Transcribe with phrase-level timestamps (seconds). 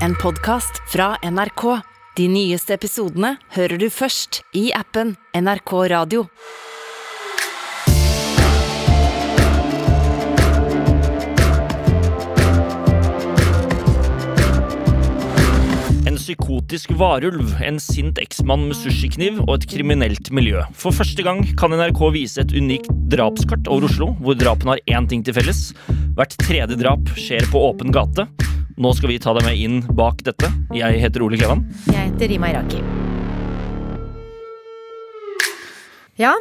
[0.00, 1.80] en podkast fra NRK.
[2.16, 6.26] De nyeste episodene hører du først i appen NRK Radio.
[16.04, 20.62] En psykotisk varulv, en sint eksmann med sushikniv og et kriminelt miljø.
[20.78, 25.10] For første gang kan NRK vise et unikt drapskart over Oslo, hvor drapene har én
[25.10, 25.72] ting til felles.
[26.14, 28.28] Hvert tredje drap skjer på åpen gate.
[28.74, 30.48] Nå skal vi ta deg med inn bak dette.
[30.74, 31.60] Jeg heter Ole Klevan.
[31.86, 32.80] Jeg heter Rima Iraki.
[36.18, 36.32] Ja,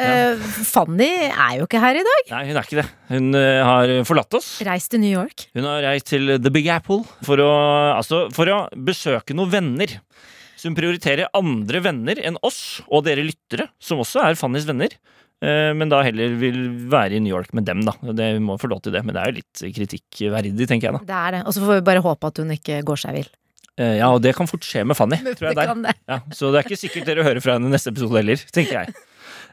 [0.00, 2.22] eh, Fanny er jo ikke her i dag.
[2.30, 2.86] Nei, hun er ikke det.
[3.12, 4.48] Hun eh, har forlatt oss.
[4.64, 5.44] Reist til New York.
[5.52, 7.52] Hun har reist til The Big Apple for å,
[7.98, 9.98] altså, for å besøke noen venner.
[10.56, 14.96] Så hun prioriterer andre venner enn oss og dere lyttere, som også er Fannys venner.
[15.42, 17.92] Eh, Men da heller vil være i New York med dem, da.
[18.12, 20.98] Det, vi må få lov til det, men det er jo litt kritikkverdig, tenker jeg
[20.98, 21.02] da.
[21.08, 21.42] Det er det.
[21.46, 23.30] Og så får vi bare håpe at hun ikke går seg vill.
[23.78, 25.96] Eh, Ja, og det kan fort skje med Fanny, tror jeg Det kan det.
[26.08, 28.94] Ja, så det er ikke sikkert dere hører fra henne neste episode heller, tenker jeg.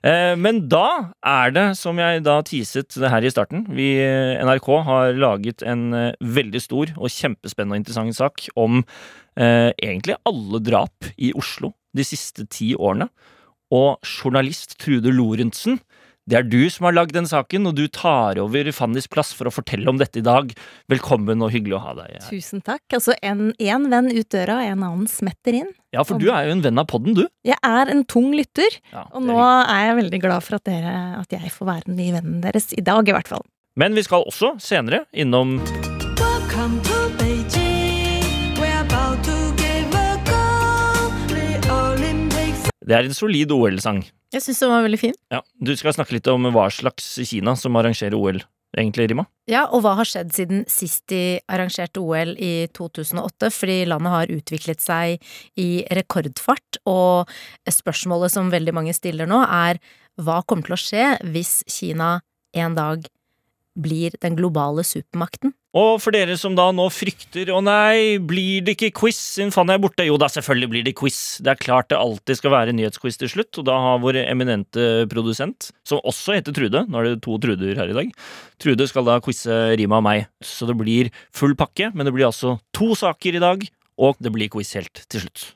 [0.03, 3.89] Eh, Men da er det, som jeg da teaset det her i starten vi,
[4.41, 8.79] NRK har laget en veldig stor og kjempespennende og interessant sak om
[9.37, 13.09] eh, egentlig alle drap i Oslo de siste ti årene.
[13.71, 15.79] Og journalist Trude Lorentzen,
[16.29, 19.49] det er du som har lagd den saken, og du tar over Fannys plass for
[19.49, 20.51] å fortelle om dette i dag.
[20.91, 22.27] Velkommen og hyggelig å ha deg her.
[22.29, 22.83] Tusen takk.
[22.93, 25.71] Altså, en, en venn ut døra, en annen smetter inn.
[25.95, 27.25] Ja, for du er jo en venn av podden, du.
[27.47, 30.93] Jeg er en tung lytter, Ja, og nå er jeg veldig glad for at, dere,
[31.23, 32.69] at jeg får være den nye vennen deres.
[32.77, 33.43] I dag, i hvert fall.
[33.81, 35.57] Men vi skal også senere innom
[36.21, 37.01] Welcome to
[42.91, 44.01] Det er en solid OL-sang.
[44.35, 45.13] Jeg syns den var veldig fin.
[45.31, 48.41] Ja, du skal snakke litt om hva slags Kina som arrangerer OL,
[48.75, 49.23] egentlig, Rima.
[49.47, 53.47] Ja, og hva har skjedd siden sist de arrangerte OL i 2008?
[53.55, 55.23] Fordi landet har utviklet seg
[55.55, 57.31] i rekordfart, og
[57.63, 59.79] spørsmålet som veldig mange stiller nå, er
[60.19, 62.17] hva kommer til å skje hvis Kina
[62.59, 63.07] en dag
[63.79, 65.53] blir den globale supermakten?
[65.77, 69.77] Og for dere som da nå frykter Å nei, blir det ikke quiz siden Fanny
[69.77, 70.03] er borte?
[70.03, 71.19] Jo da, selvfølgelig blir det quiz.
[71.39, 74.89] Det er klart det alltid skal være nyhetsquiz til slutt, og da har vår eminente
[75.11, 78.11] produsent, som også heter Trude Nå er det to Truder her i dag.
[78.59, 82.27] Trude skal da quize Rima og meg, så det blir full pakke, men det blir
[82.27, 83.65] altså to saker i dag,
[84.01, 85.51] og det blir quiz helt til slutt.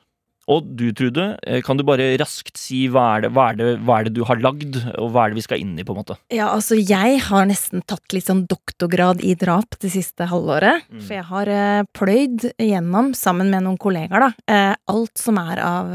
[0.52, 3.68] Og du, Trude, eh, kan du bare raskt si hva er, det, hva, er det,
[3.86, 5.94] hva er det du har lagd, og hva er det vi skal inn i, på
[5.94, 6.18] en måte?
[6.34, 10.86] Ja, altså jeg har nesten tatt litt sånn doktorgrad i drap det siste halvåret.
[10.86, 11.02] Mm.
[11.02, 15.62] For jeg har eh, pløyd gjennom, sammen med noen kollegaer, da, eh, alt som er
[15.66, 15.92] av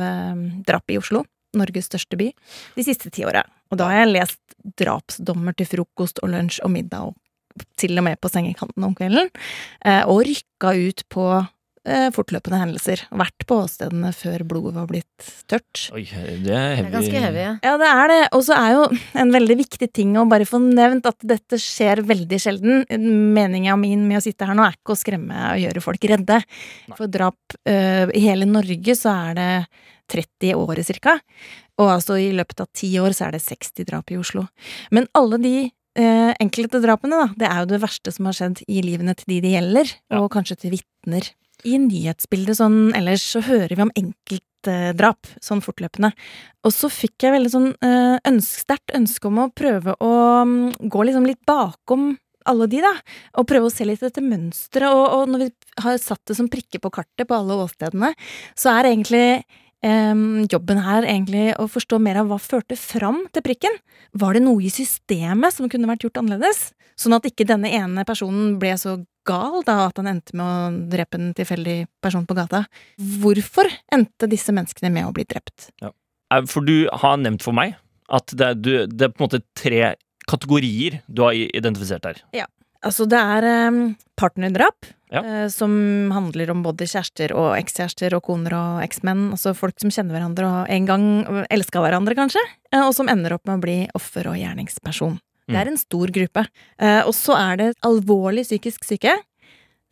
[0.68, 1.24] drap i Oslo,
[1.58, 2.30] Norges største by,
[2.76, 3.44] de siste ti åra.
[3.72, 4.40] Og da har jeg lest
[4.80, 9.32] drapsdommer til frokost og lunsj og middag, og til og med på sengekanten om kvelden.
[9.86, 11.28] Eh, og rykka ut på
[12.14, 13.02] fortløpende hendelser.
[13.10, 15.88] Vært på åstedene før blodet var blitt tørt.
[15.98, 16.04] Oi,
[16.44, 17.40] det er heavy.
[17.42, 17.54] ja.
[17.66, 18.20] Ja, det er det.
[18.38, 18.84] Og så er jo
[19.24, 22.86] en veldig viktig ting å bare få nevnt at dette skjer veldig sjelden.
[23.34, 26.38] Meninga min med å sitte her nå er ikke å skremme og gjøre folk redde.
[26.92, 26.98] Nei.
[27.00, 29.50] For drap øh, i hele Norge så er det
[30.14, 31.18] 30 i året cirka.
[31.82, 34.46] Og altså i løpet av ti år så er det 60 drap i Oslo.
[34.94, 35.54] Men alle de
[35.98, 39.32] eh, enkelte drapene, da, det er jo det verste som har skjedd i livene til
[39.34, 40.22] de det gjelder, Ja.
[40.22, 41.32] og kanskje til vitner.
[41.68, 46.12] I nyhetsbildet sånn ellers så hører vi om enkeltdrap, sånn fortløpende.
[46.66, 50.12] Og så fikk jeg veldig sånn eh, ønsk, sterkt ønske om å prøve å
[50.42, 52.14] um, gå liksom litt bakom
[52.50, 52.94] alle de, da.
[53.38, 54.90] Og prøve å se litt etter mønsteret.
[54.90, 55.50] Og, og når vi
[55.86, 58.14] har satt det som prikker på kartet på alle åstedene,
[58.58, 59.26] så er egentlig
[59.86, 63.78] em, jobben her egentlig å forstå mer av hva førte fram til prikken.
[64.18, 66.72] Var det noe i systemet som kunne vært gjort annerledes?
[67.00, 70.88] Sånn at ikke denne ene personen ble så gal da at han endte med å
[70.92, 72.64] drepe en tilfeldig person på gata.
[73.22, 75.70] Hvorfor endte disse menneskene med å bli drept?
[75.84, 75.92] Ja.
[76.48, 77.76] For du har nevnt for meg
[78.12, 79.94] at det er, du, det er på en måte tre
[80.30, 82.24] kategorier du har identifisert her.
[82.36, 82.48] Ja.
[82.82, 83.82] Altså, det er em,
[84.18, 85.22] partnerdrap, Ja.
[85.22, 85.70] eh, som
[86.16, 89.28] handler om både kjærester og ekskjærester og koner og eksmenn.
[89.36, 91.04] Altså folk som kjenner hverandre og en gang
[91.52, 92.42] elska hverandre, kanskje,
[92.72, 95.20] eh, og som ender opp med å bli offer og gjerningsperson.
[95.50, 96.46] Det er en stor gruppe.
[96.78, 99.16] Eh, og så er det alvorlig psykisk syke.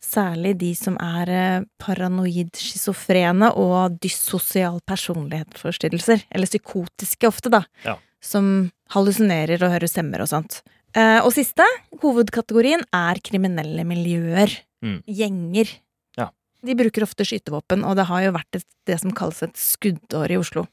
[0.00, 6.24] Særlig de som er eh, paranoid schizofrene og dyssosial personlighetsforstyrrelser.
[6.30, 7.64] Eller psykotiske ofte, da.
[7.84, 7.98] Ja.
[8.24, 10.62] Som hallusinerer og hører stemmer og sånt.
[10.96, 11.66] Eh, og siste,
[12.02, 14.56] hovedkategorien, er kriminelle miljøer.
[14.80, 14.98] Mm.
[15.04, 15.76] Gjenger.
[16.18, 16.30] Ja.
[16.64, 20.32] De bruker ofte skytevåpen, og det har jo vært et, det som kalles et skuddår
[20.32, 20.64] i Oslo.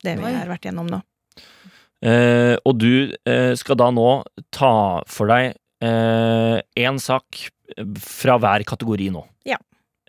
[0.00, 1.02] Det vi har vært gjennom nå.
[2.02, 7.46] Eh, og du eh, skal da nå ta for deg én sak
[8.04, 9.22] fra hver kategori nå.
[9.48, 9.56] Ja.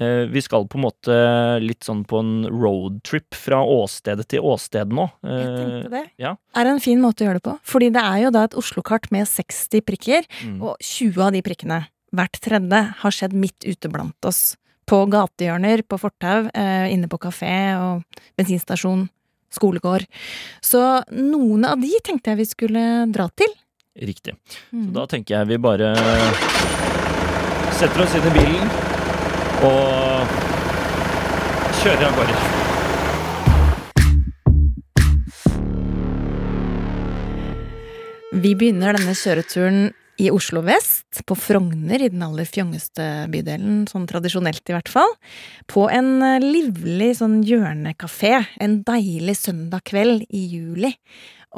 [0.02, 1.16] Eh, Vi skal på en måte
[1.64, 5.06] litt sånn på en roadtrip fra åstedet til åsted nå.
[5.24, 6.04] Jeg Eh, tenkte det.
[6.20, 6.36] ja.
[6.56, 7.58] Er en fin måte å gjøre det på.
[7.64, 10.62] Fordi det er jo da et Oslo-kart med 60 prikker, Mm.
[10.62, 14.58] og 20 av de prikkene, hvert tredje, har skjedd midt ute blant oss.
[14.86, 18.04] På gatehjørner, på fortau, eh, inne på kafé og
[18.38, 19.08] bensinstasjon,
[19.56, 20.06] skolegård.
[20.62, 20.81] Så
[21.12, 23.51] noen av de tenkte jeg vi skulle dra til.
[24.01, 24.36] Riktig.
[24.48, 24.94] Så Mm.
[24.94, 25.92] da tenker jeg vi bare
[27.75, 28.69] setter oss inn i bilen
[29.68, 30.27] og
[31.81, 32.38] kjører av gårde.
[38.31, 39.89] Vi begynner denne kjøreturen
[40.21, 45.15] i Oslo vest, på Frogner, i den aller fjongeste bydelen, sånn tradisjonelt i hvert fall.
[45.71, 50.94] På en eh, livlig sånn hjørnekafé en deilig søndag kveld i juli.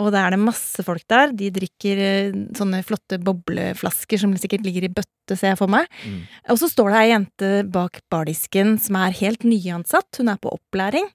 [0.01, 1.34] Og da er det masse folk der.
[1.38, 5.86] De drikker eh, sånne flotte bobleflasker som sikkert ligger i bøtte, ser jeg for meg.
[6.01, 6.24] Mm.
[6.54, 10.10] Og så står det ei jente bak bardisken som er helt nyansatt.
[10.18, 11.12] Hun er på opplæring.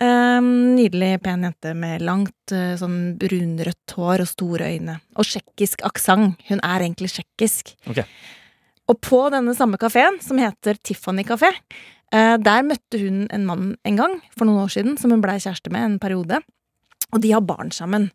[0.00, 5.00] Um, nydelig, pen jente med langt, eh, sånn brunrødt hår og store øyne.
[5.16, 6.40] Og tsjekkisk aksent.
[6.48, 7.74] Hun er egentlig tsjekkisk.
[7.88, 8.04] Okay.
[8.92, 11.52] Og på denne samme kafeen, som heter Tiffany kafé,
[12.12, 15.38] eh, der møtte hun en mann en gang, for noen år siden, som hun blei
[15.40, 16.40] kjæreste med en periode.
[17.12, 18.10] Og de har barn sammen.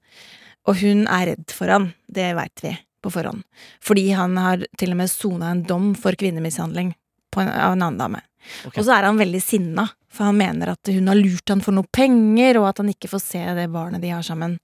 [0.67, 2.73] Og hun er redd for han, det veit vi
[3.03, 3.43] på forhånd.
[3.83, 6.95] Fordi han har til og med sona en dom for kvinnemishandling
[7.41, 8.21] en, av en annen dame.
[8.65, 8.79] Okay.
[8.79, 11.75] Og så er han veldig sinna, for han mener at hun har lurt han for
[11.75, 14.57] noe penger, og at han ikke får se det barnet de har sammen,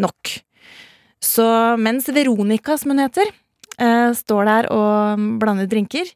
[0.00, 0.36] nok.
[1.22, 1.46] Så
[1.80, 3.32] mens Veronica, som hun heter,
[3.80, 6.08] eh, står der og blander drinker,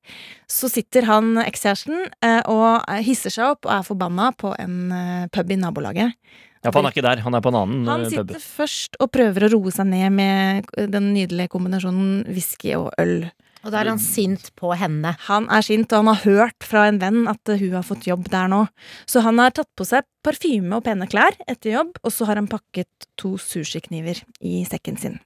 [0.49, 5.27] så sitter han ekskjæresten eh, og hisser seg opp og er forbanna på en eh,
[5.33, 6.15] pub i nabolaget.
[6.61, 8.31] Ja, for han er ikke der, han er på en annen Han eh, pub.
[8.31, 13.31] sitter først og prøver å roe seg ned med den nydelige kombinasjonen whisky og øl.
[13.61, 15.15] Og da er han sint på henne.
[15.27, 18.07] Han er sint, og han har hørt fra en venn at eh, hun har fått
[18.09, 18.63] jobb der nå.
[19.09, 22.41] Så han har tatt på seg parfyme og pene klær etter jobb, og så har
[22.41, 25.19] han pakket to sushikniver i sekken sin.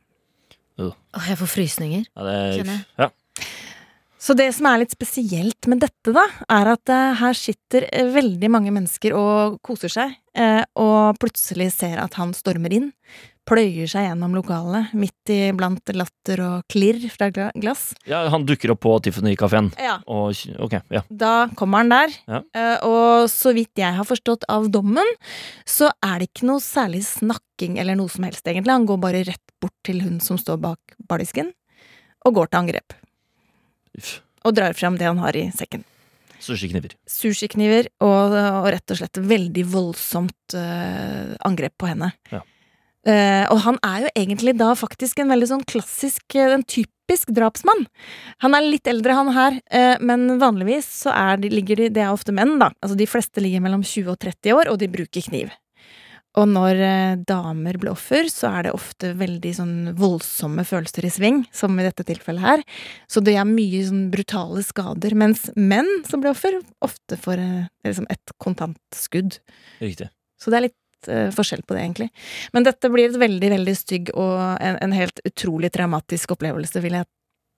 [0.82, 0.94] Åh,
[1.30, 2.06] jeg får frysninger.
[2.10, 2.86] Ja, det, Kjenner jeg.
[3.04, 3.10] ja.
[4.24, 8.06] Så det som er litt spesielt med dette, da, er at eh, her sitter eh,
[8.14, 12.86] veldig mange mennesker og koser seg, eh, og plutselig ser at han stormer inn,
[13.44, 17.90] pløyer seg gjennom lokalet, midt iblant latter og klirr fra glass.
[18.08, 19.68] ja, han dukker opp på Tiffany-kafeen.
[19.76, 19.98] Ja.
[20.08, 20.32] Og
[20.64, 21.04] okay, ja.
[21.12, 22.40] Da kommer han der, Ja.
[22.88, 25.12] og så vidt jeg har forstått av dommen,
[25.68, 28.72] så er det ikke noe særlig snakking eller noe som helst, egentlig.
[28.72, 31.52] Han går bare rett bort til hun som står bak bardisken,
[32.24, 33.03] og går til angrep.
[34.44, 35.84] Og drar frem det han har i sekken.
[36.44, 36.92] Sushikniver.
[37.08, 42.10] Sushikniver og, og rett og slett veldig voldsomt uh, angrep på henne.
[42.32, 42.42] Ja.
[43.04, 47.32] Uh, og han er jo egentlig da faktisk en veldig sånn klassisk, eh, en typisk
[47.36, 47.84] drapsmann.
[48.40, 52.04] Han er litt eldre, han her, uh, men vanligvis så er de, ligger de, det
[52.04, 52.70] er ofte menn, da.
[52.80, 55.52] Altså de fleste ligger mellom 20 og 30 år, og de bruker kniv.
[56.40, 61.12] Og når eh, damer blir offer, så er det ofte veldig sånn voldsomme følelser i
[61.14, 62.64] sving, som i dette tilfellet her.
[63.10, 67.68] Så det er mye sånn brutale skader, mens menn som blir offer, ofte får eh,
[67.86, 69.38] liksom et kontant skudd.
[69.82, 70.10] Riktig.
[70.40, 72.08] Så det er litt uh, forskjell på det, egentlig.
[72.52, 76.98] Men dette blir et veldig, veldig stygg og en, en helt utrolig traumatisk opplevelse, vil
[76.98, 77.08] jeg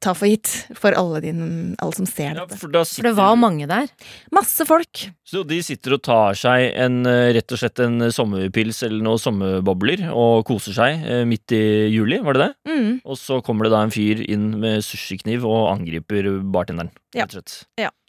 [0.03, 1.41] ta for gitt, for alle, din,
[1.83, 2.59] alle som ser Ja, dette.
[2.61, 3.89] for, da For det var mange der.
[4.35, 5.07] Masse folk!
[5.27, 9.19] så de sitter og tar seg en, eh, rett og slett en sommerpils eller noen
[9.19, 12.53] sommerbobler og koser seg eh, midt i juli, var det det?
[12.71, 12.91] Mm.
[13.05, 16.93] Og så kommer det da en fyr inn med sushikniv og angriper bartenderen.
[17.17, 17.25] Ja.
[17.25, 17.63] Rett og slett.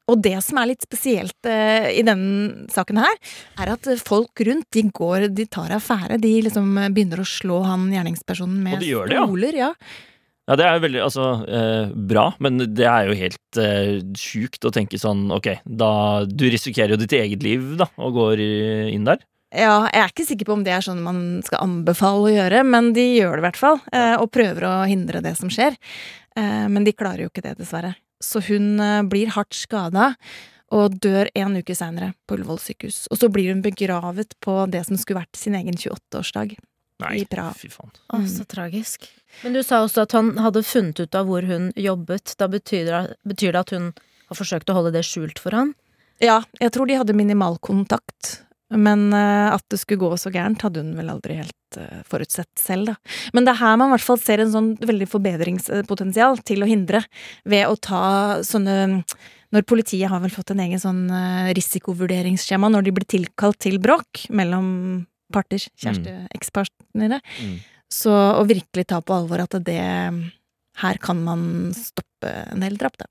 [0.08, 3.17] Og det som er litt spesielt uh, i denne saken her,
[3.60, 6.20] er at eh, folk rundt, de går, de tar affære.
[6.24, 9.17] De liksom eh, begynner å slå han gjerningspersonen med Og de gjør det,
[9.60, 9.74] ja.
[10.48, 14.63] Ja, det er jo veldig altså, eh, bra, men det er jo helt eh, sjukt
[14.63, 15.89] å tenke sånn ok, da
[16.30, 18.44] Du risikerer jo ditt eget liv, da, og går
[18.94, 19.20] inn der.
[19.56, 22.66] Ja, jeg er ikke sikker på om det er sånn man skal anbefale å gjøre,
[22.68, 25.77] men de gjør det i hvert fall, eh, og prøver å hindre det som skjer.
[26.36, 27.96] Eh, Men de klarer jo ikke det, dessverre.
[28.24, 30.16] Så hun eh, blir hardt skada
[30.75, 33.08] og dør en uke seinere på Ullevål sykehus.
[33.08, 36.58] Og så blir hun begravet på det som skulle vært sin egen 28-årsdag.
[37.04, 37.22] Nei,
[37.58, 37.92] fy faen.
[38.13, 39.06] Å, så tragisk.
[39.44, 42.34] Men du sa også at han hadde funnet ut av hvor hun jobbet.
[42.39, 43.92] Da betyr det, betyr det at hun
[44.27, 45.75] har forsøkt å holde det skjult for han?
[46.24, 48.39] Ja, jeg tror de hadde minimal kontakt.
[48.74, 52.51] Men uh, at det skulle gå så gærent, hadde hun vel aldri helt uh, forutsett
[52.60, 53.13] selv, da.
[53.38, 56.68] Men det er her man i hvert fall ser en sånn veldig forbedringspotensial til å
[56.68, 57.06] hindre,
[57.48, 58.04] ved å ta
[58.46, 59.04] sånne
[59.56, 63.80] Når politiet har vel fått en egen sånn uh, risikovurderingsskjema når de blir tilkalt til
[63.80, 67.60] bråk mellom parter, kjæreste, ekspartnere, Mm.
[67.89, 69.81] så å virkelig ta på alvor at det
[70.77, 73.05] Her kan man stoppe en del drap, da.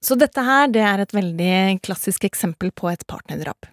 [0.00, 3.66] Så dette her, det er et veldig klassisk eksempel på et partnerdrap.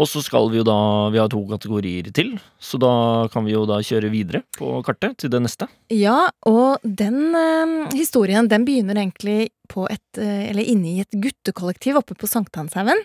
[0.00, 3.52] Og så skal vi jo da Vi har to kategorier til, så da kan vi
[3.52, 5.68] jo da kjøre videre på kartet til det neste.
[5.92, 11.12] Ja, og den eh, historien, den begynner egentlig på et, eh, eller inne i et
[11.12, 13.04] guttekollektiv oppe på Sankthanshaugen,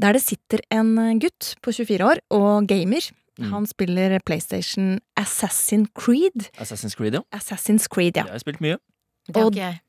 [0.00, 3.10] der det sitter en gutt på 24 år og gamer.
[3.38, 3.50] Mm.
[3.52, 6.48] Han spiller PlayStation Assassin Creed.
[6.56, 7.22] Assassin's Creed, ja.
[7.36, 8.24] Assassin's Creed, ja.
[8.24, 8.78] Det har jeg spilt mye.
[9.26, 9.82] Det har Og- ikke jeg.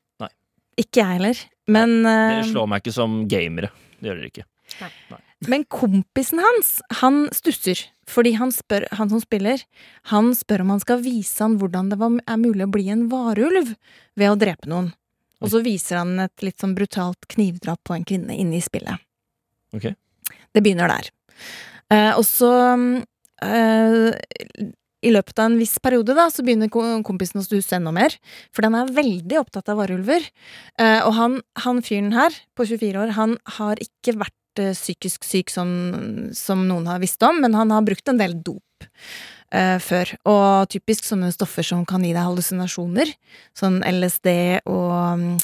[0.78, 1.38] Ikke jeg heller.
[1.66, 3.70] Men, Dere eh, slår meg ikke som gamere.
[3.98, 4.44] Det gjør dere ikke.
[5.48, 7.82] men kompisen hans, han stusser.
[8.08, 9.64] Fordi han, spør, han som spiller,
[10.12, 13.74] han spør om han skal vise han hvordan det er mulig å bli en varulv
[14.16, 14.92] ved å drepe noen.
[15.42, 18.98] Og så viser han et litt sånn brutalt knivdrap på en kvinne inne i spillet.
[19.76, 19.92] Ok.
[20.54, 21.10] Det begynner der.
[21.90, 22.50] Eh, og så
[23.44, 24.68] eh,
[25.06, 26.70] I løpet av en viss periode da, så begynner
[27.06, 28.16] kompisen å stusse enda mer.
[28.54, 30.26] For den er veldig opptatt av varulver.
[30.80, 35.22] Uh, og han, han fyren her, på 24 år, han har ikke vært uh, psykisk
[35.28, 35.70] syk som,
[36.34, 38.64] som noen har visst om, men han har brukt en del dop.
[39.54, 40.12] uh, før.
[40.28, 43.12] Og typisk sånne stoffer som kan gi deg hallusinasjoner.
[43.56, 44.28] Sånn LSD
[44.66, 45.38] og mm,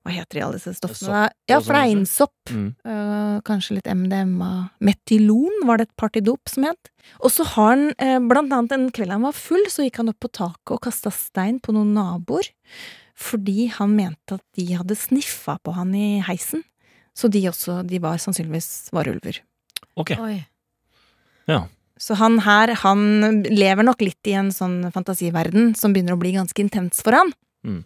[0.00, 1.10] Hva heter de alle disse stoffene?
[1.10, 1.24] da?
[1.28, 2.52] Sopp Ja, fleinsopp.
[2.54, 2.68] Mm.
[2.88, 4.70] Uh, kanskje litt MDMA.
[4.80, 6.92] Metylon var det et partydop som het.
[7.20, 10.12] Og så har han, uh, blant annet en kveld han var full, så gikk han
[10.12, 12.48] opp på taket og kasta stein på noen naboer.
[13.20, 16.64] Fordi han mente at de hadde sniffa på han i heisen.
[17.12, 19.42] Så de også, de var sannsynligvis varulver.
[20.00, 20.14] Ok.
[20.16, 20.38] Oi.
[21.50, 21.66] Ja.
[22.00, 26.32] Så han her, han lever nok litt i en sånn fantasiverden som begynner å bli
[26.38, 27.34] ganske intens for han.
[27.66, 27.82] Mm.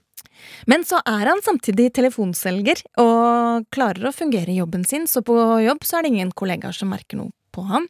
[0.70, 5.36] Men så er han samtidig telefonselger og klarer å fungere i jobben sin, så på
[5.64, 7.88] jobb så er det ingen kollegaer som merker noe på han.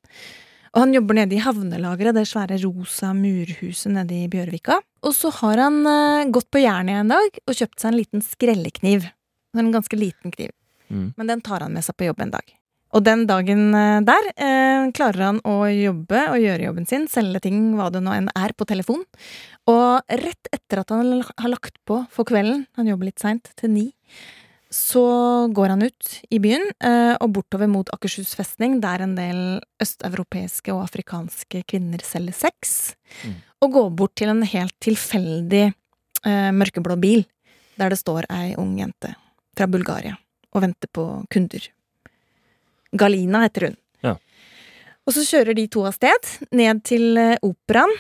[0.75, 4.81] Og han jobber nede i havnelageret, det svære rosa murhuset nede i Bjørvika.
[5.07, 8.25] Og så har han uh, gått på jernet en dag og kjøpt seg en liten
[8.27, 9.07] skrellekniv.
[9.55, 10.51] En ganske liten kniv.
[10.91, 11.13] Mm.
[11.17, 12.57] Men den tar han med seg på jobb en dag.
[12.95, 17.43] Og den dagen eh, der eh, klarer han å jobbe og gjøre jobben sin, selge
[17.49, 19.03] ting, hva det nå enn er, på telefon.
[19.71, 23.73] Og rett etter at han har lagt på for kvelden, han jobber litt seint, til
[23.75, 23.87] ni,
[24.75, 25.03] så
[25.55, 29.43] går han ut i byen eh, og bortover mot Akershus festning, der en del
[29.83, 33.35] østeuropeiske og afrikanske kvinner selger sex, Mm.
[33.63, 35.69] og går bort til en helt tilfeldig
[36.27, 37.21] eh, mørkeblå bil,
[37.79, 39.13] der det står ei ung jente
[39.55, 40.17] fra Bulgaria
[40.51, 41.69] og venter på kunder.
[42.95, 43.77] Galina heter hun.
[44.07, 44.17] Ja.
[45.05, 47.93] Og så kjører de to av sted, ned til eh, operaen.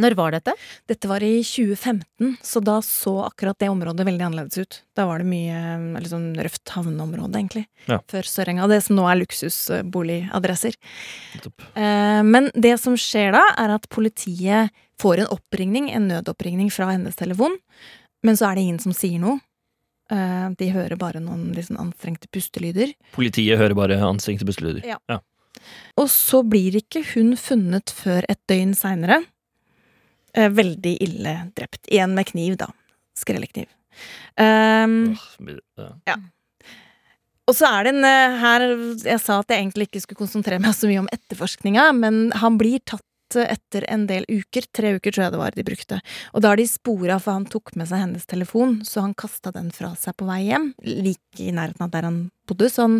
[0.00, 0.54] Når var dette?
[0.88, 4.78] Dette var i 2015, så da så akkurat det området veldig annerledes ut.
[4.96, 7.66] Da var det mye liksom, røft havneområde, egentlig.
[7.90, 7.98] Ja.
[8.08, 8.70] Før Sørenga.
[8.72, 10.78] Det som nå er luksusboligadresser.
[11.74, 16.88] Eh, Men det som skjer da, er at politiet får en oppringning, en nødoppringning fra
[16.94, 17.58] hennes telefon,
[18.24, 19.40] men så er det ingen som sier noe.
[20.12, 22.92] Eh, De hører bare noen sånn anstrengte pustelyder.
[23.16, 24.84] Politiet hører bare anstrengte pustelyder.
[24.84, 25.20] Ja.
[26.00, 29.22] Og så blir ikke hun funnet før et døgn seinere.
[30.34, 31.84] Eh, Veldig ille drept.
[31.88, 32.70] Igjen med kniv, da.
[33.18, 33.68] Skrellekniv.
[34.40, 35.12] Um,
[36.08, 36.14] ja.
[37.44, 38.62] og så er det en eh, her
[39.04, 42.56] Jeg sa at jeg egentlig ikke skulle konsentrere meg så mye om etterforskninga, men han
[42.56, 43.04] blir tatt
[43.40, 44.66] etter en del uker.
[44.74, 46.00] Tre uker tror jeg det var de brukte.
[46.36, 49.54] Og da har de spora, for han tok med seg hennes telefon, så han kasta
[49.54, 50.72] den fra seg på vei hjem.
[50.84, 52.18] Like i nærheten av der han
[52.50, 52.68] bodde.
[52.72, 52.98] Så han,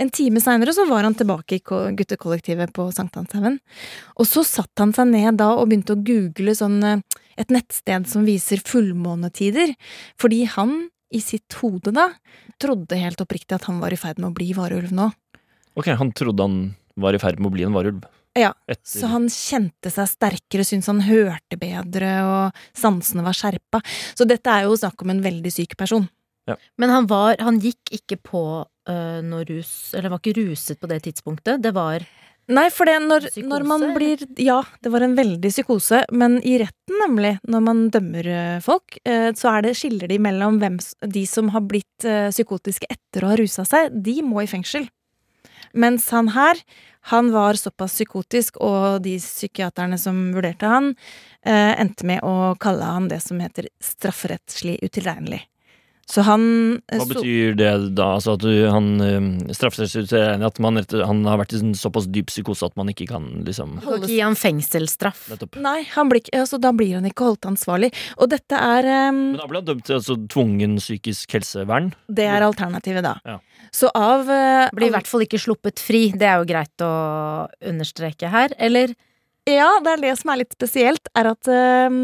[0.00, 1.62] en time seinere så var han tilbake i
[1.98, 3.60] guttekollektivet på Sankthanshaugen.
[4.16, 7.04] Og så satte han seg ned da og begynte å google sånn eh,
[7.40, 9.74] et nettsted som viser fullmånetider.
[10.20, 10.76] Fordi han
[11.14, 12.08] i sitt hode da
[12.62, 15.10] trodde helt oppriktig at han var i ferd med å bli varulv nå.
[15.78, 16.58] Ok, han trodde han
[17.00, 18.04] var i ferd med å bli en varulv.
[18.34, 23.78] Ja, Etter Så han kjente seg sterkere, syntes han hørte bedre, og sansene var skjerpa.
[24.18, 26.08] Så dette er jo snakk om en veldig syk person.
[26.76, 30.90] Men han var Han gikk ikke på øh, noe rus, eller var ikke ruset på
[30.90, 31.62] det tidspunktet.
[31.64, 32.04] Det var
[32.52, 36.36] Nei, for det når, Psykose, når man blir Ja, det var en veldig psykose, men
[36.44, 40.58] i retten, nemlig, når man dømmer eh, folk, eh, så er det, skiller de mellom
[40.60, 40.76] hvem,
[41.08, 44.84] de som har blitt eh, psykotiske etter å ha rusa seg, de må i fengsel.
[45.74, 46.60] Mens han her,
[47.10, 50.94] han var såpass psykotisk, og de psykiaterne som vurderte han,
[51.44, 55.42] eh, endte med å kalle han det som heter strafferettslig utilregnelig.
[56.10, 56.44] Så han
[56.92, 58.10] eh, Hva betyr det da?
[58.18, 62.66] Altså at du, han um, at man, han har vært i en såpass dyp psykose
[62.68, 65.26] at man ikke kan liksom Du kan ikke gi han fengselsstraff.
[65.64, 67.90] Nei, han blir, altså, da blir han ikke holdt ansvarlig.
[68.18, 71.92] Og dette er um, Men da ble han dømt til altså, tvungen psykisk helsevern.
[72.08, 73.16] Det er alternativet, da.
[73.24, 73.40] Ja.
[73.74, 76.92] Så av uh, Blir i hvert fall ikke sluppet fri, det er jo greit å
[77.72, 78.54] understreke her.
[78.62, 78.94] Eller
[79.44, 81.96] Ja, det er det som er litt spesielt, er at eh,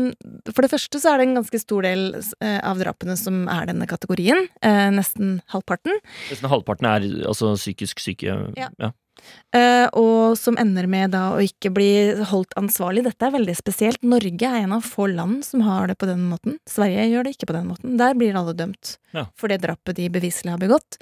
[0.52, 3.70] for det første så er det en ganske stor del eh, av drapene som er
[3.70, 4.44] denne kategorien.
[4.60, 5.96] eh, nesten halvparten.
[6.28, 8.36] Nesten halvparten er altså psykisk syke.
[8.60, 8.68] Ja.
[8.76, 8.92] Ja.
[9.54, 11.90] Eh, og som ender med da å ikke bli
[12.30, 13.02] holdt ansvarlig.
[13.04, 14.02] Dette er veldig spesielt.
[14.06, 16.58] Norge er en av få land som har det på den måten.
[16.70, 17.96] Sverige gjør det ikke på den måten.
[18.00, 19.26] Der blir alle dømt Ja.
[19.34, 21.00] for det drapet de beviselig har begått.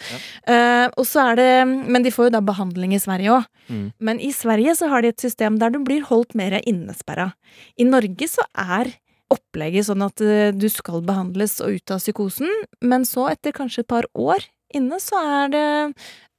[0.49, 3.45] Eh, og så er det Men de får jo da behandling i Sverige òg.
[3.69, 3.93] Mm.
[4.01, 7.35] Men i Sverige så har de et system der du blir holdt mer innesperra.
[7.79, 8.95] I Norge så er
[9.31, 12.49] opplegget sånn at eh, du skal behandles og ut av psykosen,
[12.81, 14.41] men så, etter kanskje et par år
[14.75, 15.67] inne, så er det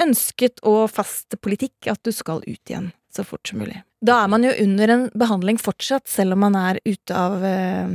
[0.03, 3.81] ønsket og fast politikk at du skal ut igjen så fort som mulig.
[4.05, 7.89] Da er man jo under en behandling fortsatt, selv om man er ute av eh,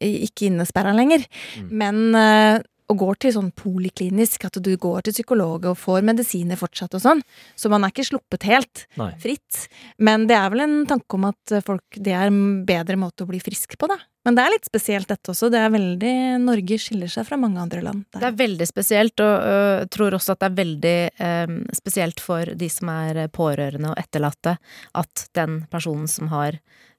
[0.00, 1.26] Ikke innesperra lenger.
[1.58, 1.72] Mm.
[1.82, 6.58] Men eh, og går til sånn poliklinisk, at du går til psykolog og får medisiner
[6.58, 7.24] fortsatt og sånn.
[7.54, 9.12] Så man er ikke sluppet helt Nei.
[9.22, 9.66] fritt.
[10.02, 13.30] Men det er vel en tanke om at folk, det er en bedre måte å
[13.30, 14.00] bli frisk på, da.
[14.26, 15.48] Men det er litt spesielt dette også.
[15.52, 18.04] Det er veldig Norge skiller seg fra mange andre land.
[18.12, 22.52] Det er veldig spesielt, og jeg tror også at det er veldig øh, spesielt for
[22.60, 24.58] de som er pårørende og etterlatte,
[25.00, 26.89] at den personen som har øh,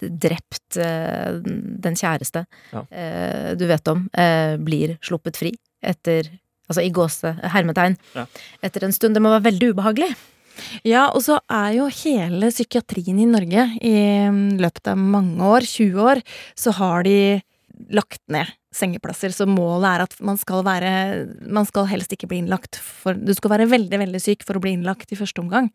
[0.00, 1.38] drept øh,
[1.86, 2.82] den kjæreste Ja.
[2.90, 4.08] øh, du vet om,
[4.64, 6.28] blir sluppet fri etter
[6.66, 7.94] Altså i gåse, hermetegn.
[8.16, 8.24] Ja.
[8.66, 9.14] Etter en stund.
[9.14, 10.08] Det må være veldig ubehagelig.
[10.82, 13.92] Ja, og så er jo hele psykiatrien i Norge i
[14.32, 16.22] mm, løpet av mange år, 20 år,
[16.58, 17.14] så har de
[17.92, 19.32] lagt ned sengeplasser.
[19.32, 20.90] Så målet er at man skal være
[21.48, 22.76] Man skal helst ikke bli innlagt.
[22.80, 25.70] For du skal være veldig, veldig syk for å bli innlagt i første omgang.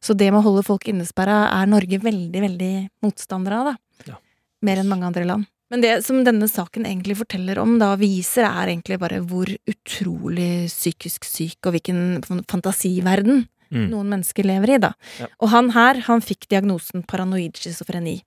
[0.00, 4.12] Så det med å holde folk innesperra er Norge veldig, veldig motstander av, da.
[4.12, 4.20] Ja.
[4.62, 5.48] Mer enn mange andre land.
[5.72, 10.68] Men det som denne saken egentlig forteller om, da viser, er egentlig bare hvor utrolig
[10.68, 13.88] psykisk syk og hvilken fantasiverden Mm.
[13.88, 14.92] noen mennesker lever i, da.
[15.18, 15.30] Ja.
[15.40, 18.18] Og han her, han fikk diagnosen paranoid schizofreni.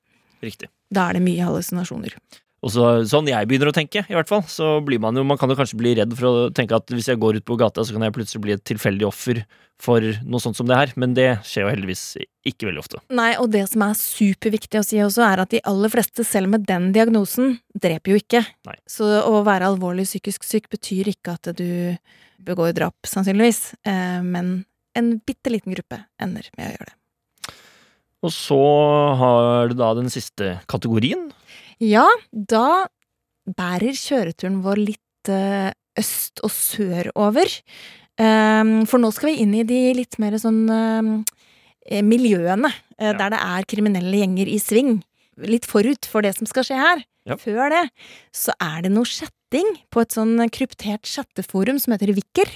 [0.41, 0.71] Riktig.
[0.89, 2.15] Da er det mye hallusinasjoner.
[2.65, 5.37] Og så, sånn jeg begynner å tenke, i hvert fall, så blir man jo Man
[5.37, 7.85] kan jo kanskje bli redd for å tenke at hvis jeg går ut på gata,
[7.85, 9.43] så kan jeg plutselig bli et tilfeldig offer
[9.81, 10.93] for noe sånt som det her.
[10.97, 12.03] Men det skjer jo heldigvis
[12.47, 13.03] ikke veldig ofte.
[13.13, 16.49] Nei, og det som er superviktig å si også, er at de aller fleste, selv
[16.55, 18.41] med den diagnosen, dreper jo ikke.
[18.65, 18.77] Nei.
[18.89, 21.69] Så å være alvorlig psykisk syk betyr ikke at du
[22.45, 23.75] begår drap, sannsynligvis.
[23.85, 24.55] Eh, men
[24.97, 26.99] en bitte liten gruppe ender med å gjøre det.
[28.25, 28.61] Og så
[29.19, 31.27] har du da den siste kategorien.
[31.83, 32.87] Ja, da
[33.45, 37.51] bærer kjøreturen vår litt eh, øst og sørover.
[38.15, 41.09] Um, for nå skal vi inn i de litt mer sånn um,
[41.83, 43.17] eh, miljøene, eh, Ja.
[43.19, 45.01] der det er kriminelle gjenger i sving.
[45.37, 47.03] Litt forut for det som skal skje her.
[47.27, 47.35] Ja.
[47.41, 47.83] Før det
[48.31, 52.47] så er det noe chatting på et sånn kryptert chatteforum som heter Vikker.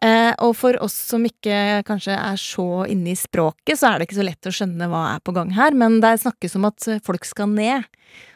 [0.00, 4.08] Eh, og for oss som ikke kanskje er så inne i språket, så er det
[4.08, 6.88] ikke så lett å skjønne hva er på gang her, men det snakkes om at
[7.04, 7.84] folk skal ned,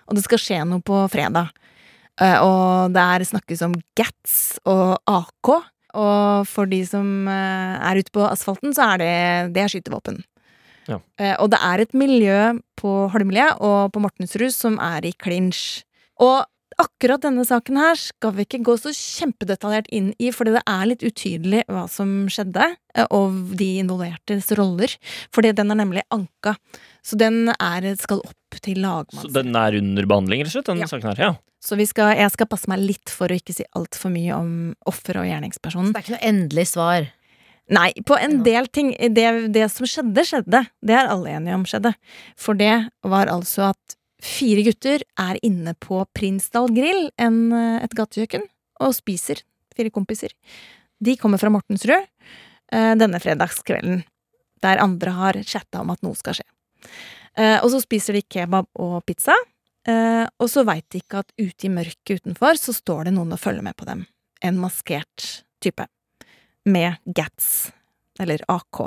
[0.04, 1.54] og det skal skje noe på fredag.
[2.20, 5.54] Eh, og der snakkes om Gats og AK,
[5.94, 9.14] og for de som eh, er ute på asfalten, så er det,
[9.56, 10.20] det er skytevåpen.
[10.90, 11.00] Ja.
[11.16, 12.40] Eh, og det er et miljø
[12.78, 15.84] på Holmlia og på Mortensrud som er i clinch.
[16.22, 16.44] Og
[16.80, 20.84] akkurat denne saken her skal vi ikke gå så kjempedetaljert inn i, fordi det er
[20.90, 24.94] litt utydelig hva som skjedde, eh, og de involvertes roller.
[25.34, 26.56] Fordi den er nemlig anka.
[27.04, 30.78] Så den er, skal opp til Så den er under behandling, rett og slett, den
[30.84, 30.86] Ja.
[30.86, 31.20] saken her.
[31.24, 31.34] Ja.
[31.64, 34.74] Så vi skal, jeg skal passe meg litt for å ikke si altfor mye om
[34.86, 35.92] offer og gjerningspersonen.
[35.92, 37.06] Så det er ikke noe endelig svar.
[37.72, 40.66] Nei, på en del ting det, det som skjedde, skjedde.
[40.84, 41.94] Det er alle enige om skjedde.
[42.36, 47.94] For det var altså at fire gutter er inne på Prinsdal grill, en, eh, et
[47.94, 48.46] gatekjøkken,
[48.80, 49.42] og spiser.
[49.76, 50.32] Fire kompiser.
[51.02, 54.04] De kommer fra Mortensrud eh, denne fredagskvelden,
[54.62, 56.46] der andre har chatta om at noe skal skje.
[57.36, 59.34] Eh, og så spiser de kebab og pizza,
[59.84, 63.40] og så veit de ikke at ute i mørket utenfor så står det noen og
[63.42, 64.06] følger med på dem.
[64.40, 65.84] En maskert type
[66.64, 67.68] med GATS,
[68.16, 68.80] eller AK,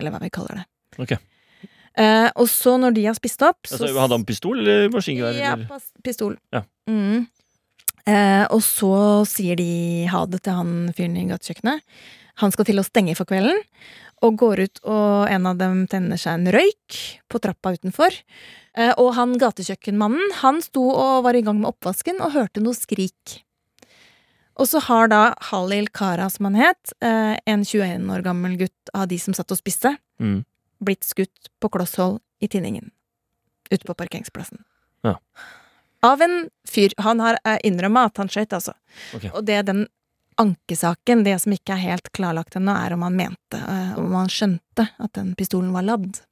[0.00, 0.64] eller hva vi kaller det.
[0.96, 1.12] Ok.
[1.98, 5.34] Eh, og så, når de har spist opp så Altså, hadde han pistol eller maskingevær?
[5.40, 5.56] Ja,
[6.06, 6.36] pistol.
[6.54, 6.62] Ja.
[6.88, 7.26] Mm.
[8.06, 8.92] Eh, og så
[9.28, 11.82] sier de ha det til han fyren i gatekjøkkenet.
[12.40, 13.58] Han skal til å stenge for kvelden,
[14.24, 16.96] og går ut, og en av dem tenner seg en røyk
[17.28, 18.14] på trappa utenfor.
[18.78, 22.76] Eh, og han gatekjøkkenmannen, han sto og var i gang med oppvasken og hørte noe
[22.78, 23.40] skrik.
[24.60, 28.92] Og så har da Halil Kara, som han het, eh, en 21 år gammel gutt
[28.94, 30.44] av de som satt og spiste, Mm.
[30.84, 32.90] Blitt skutt på kloss hold i tinningen.
[33.70, 34.62] Ute på parkeringsplassen.
[35.06, 35.16] Ja.
[36.02, 36.92] Av en fyr.
[37.04, 38.72] Han har innrømma at han skøyt, altså.
[39.14, 39.30] Okay.
[39.34, 39.84] Og det er den
[40.40, 44.30] ankesaken, det som ikke er helt klarlagt ennå, er om han mente, eh, om han
[44.32, 46.22] skjønte at den pistolen var ladd.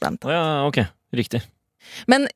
[0.00, 0.34] Blant annet.
[0.36, 0.80] ja, ok.
[1.16, 1.42] Riktig.
[2.06, 2.28] Men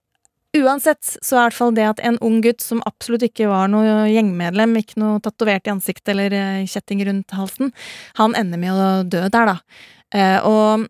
[0.56, 3.70] uansett så er i hvert fall det at en ung gutt som absolutt ikke var
[3.70, 7.74] noe gjengmedlem, ikke noe tatovert i ansiktet eller eh, kjetting rundt halsen,
[8.18, 9.84] han ender med å dø der, da.
[10.10, 10.88] Eh, og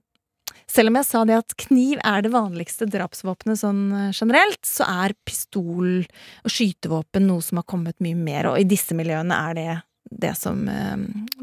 [0.70, 4.87] selv om jeg sa det at kniv er det vanligste drapsvåpenet sånn eh, generelt, så
[5.04, 9.56] er pistol og skytevåpen noe som har kommet mye mer, og i disse miljøene er
[9.59, 9.70] det
[10.11, 10.96] det som eh,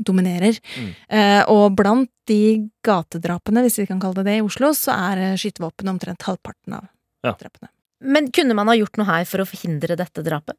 [0.03, 0.57] dominerer.
[0.75, 0.91] Mm.
[1.07, 5.21] Eh, og blant de gatedrapene, hvis vi kan kalle det det, i Oslo, så er
[5.23, 6.87] eh, skytevåpen omtrent halvparten av
[7.23, 7.33] Ja.
[7.39, 7.71] drapene.
[8.03, 10.57] Men kunne man ha gjort noe her for å forhindre dette drapet?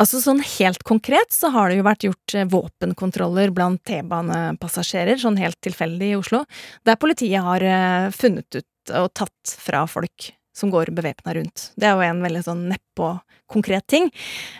[0.00, 5.38] Altså sånn helt konkret så har det jo vært gjort eh, våpenkontroller blant T-banepassasjerer, sånn
[5.38, 6.42] helt tilfeldig i Oslo,
[6.86, 11.70] der politiet har eh, funnet ut og tatt fra folk som går bevæpna rundt.
[11.78, 14.10] Det er jo en veldig sånn neppe og konkret ting.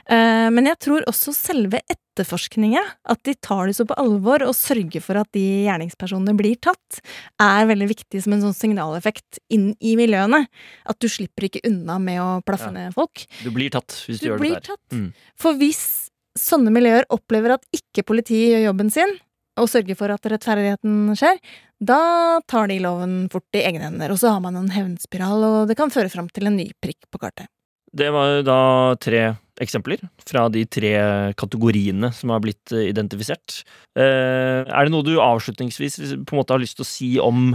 [0.07, 1.83] Eh, Men jeg tror også selve
[2.15, 6.57] etterforskninga, at de tar det så på alvor og sørger for at de gjerningspersonene blir
[6.63, 7.01] tatt,
[7.43, 10.45] er veldig viktig som en sånn signaleffekt inn i miljøene.
[10.87, 12.71] At du slipper ikke unna med å plaffe Ja.
[12.71, 13.27] ned folk.
[13.43, 14.77] Du blir tatt hvis du, Du gjør blir der.
[14.93, 15.13] Mm.
[15.37, 19.19] For hvis sånne miljøer opplever at ikke politiet gjør jobben sin,
[19.57, 21.39] og sørger for at rettferdigheten skjer,
[21.81, 25.69] da tar de loven fort i egne hender, og så har man en hevnspiral, og
[25.69, 27.47] det kan føre fram til en ny prikk på kartet.
[27.95, 28.59] Det var jo da
[28.99, 30.93] tre eksempler fra de tre
[31.39, 33.63] kategoriene som har blitt eh, identifisert.
[33.99, 37.53] Eh, er det noe du avslutningsvis på en måte har lyst til å si om,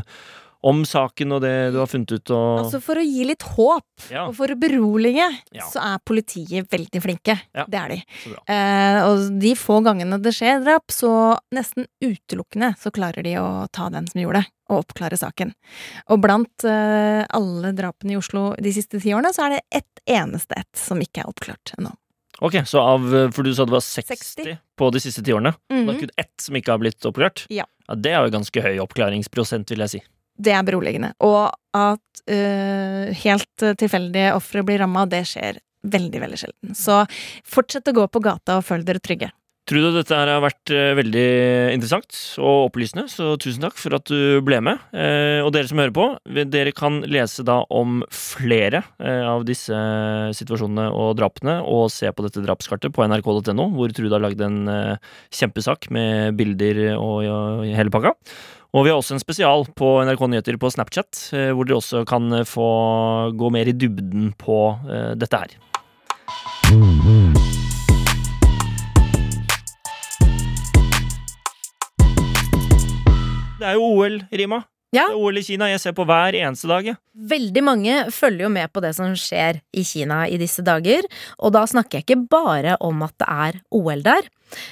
[0.62, 2.32] om saken og det du har funnet ut?
[2.36, 5.66] Og, Altså For å gi litt håp, ja, og for å berolige, Ja.
[5.72, 7.40] så er politiet veldig flinke.
[7.56, 7.66] Ja.
[7.66, 8.00] Det er de.
[8.52, 13.68] Eh, og de få gangene det skjer drap, så nesten utelukkende så klarer de å
[13.72, 15.54] ta den som gjorde det, og oppklare saken.
[16.10, 20.04] Og blant eh, alle drapene i Oslo de siste ti årene, så er det ett
[20.08, 21.96] eneste ett som ikke er oppklart ennå.
[22.42, 23.02] Ok, så av
[23.36, 24.58] For du sa det var 60, 60.
[24.80, 25.56] på de siste ti årene.
[25.70, 25.90] Det Mhm.
[25.90, 27.46] er kun ett som ikke har blitt oppklart?
[27.50, 27.66] Ja.
[27.90, 30.02] Det er jo ganske høy oppklaringsprosent, vil jeg si.
[30.40, 31.14] Det er beroligende.
[31.26, 36.78] Og at uh, helt eh, tilfeldige ofre blir ramma, det skjer veldig, veldig sjelden.
[36.78, 37.04] Så
[37.48, 39.32] fortsett å gå på gata og føl dere trygge.
[39.70, 41.26] Trude, dette her har vært eh, veldig
[41.76, 44.82] interessant og opplysende, så tusen takk for at du ble med.
[45.46, 46.08] Og dere som hører på,
[46.50, 49.78] dere kan lese da om flere av disse
[50.40, 54.64] situasjonene og drapene, og se på dette drapskartet på nrk.no, hvor Trude har lagd en
[55.30, 58.18] kjempesak med bilder og hele pakka.
[58.70, 62.04] Og vi har også en spesial på NRK Nyheter på Snapchat, eh, hvor dere også
[62.06, 62.68] kan eh, få
[63.34, 65.56] gå mer i dybden på eh, dette her.
[73.58, 74.62] Det er jo OL, Rima.
[74.96, 75.06] Ja.
[75.06, 75.68] Det er OL i Kina.
[75.70, 76.88] Jeg ser på hver eneste dag.
[76.88, 76.96] Ja.
[77.30, 81.06] Veldig mange følger jo med på det som skjer i Kina i disse dager,
[81.38, 84.30] og da snakker jeg ikke bare om at det er OL der.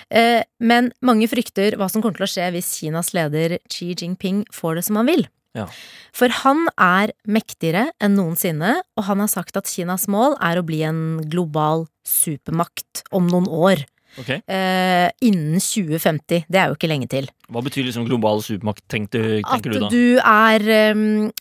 [0.09, 4.45] Eh, men mange frykter hva som kommer til å skje hvis Kinas leder Xi Jinping
[4.53, 5.27] får det som han vil.
[5.57, 5.67] Ja.
[6.15, 10.65] For han er mektigere enn noensinne, og han har sagt at Kinas mål er å
[10.65, 13.85] bli en global supermakt om noen år.
[14.19, 14.29] Ok.
[14.47, 16.45] Eh, innen 2050.
[16.49, 17.27] Det er jo ikke lenge til.
[17.51, 19.89] Hva betyr liksom global supermakt, tenker du, At tenker du da?
[19.89, 21.31] du er um,